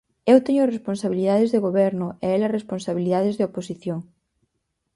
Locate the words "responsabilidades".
0.73-1.49, 2.57-3.35